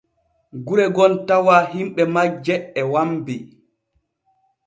Gure 0.65 0.85
gom 0.95 1.13
tawa 1.27 1.55
himɓe 1.73 2.03
majje 2.13 2.55
e 2.79 2.81
wambi. 2.91 3.35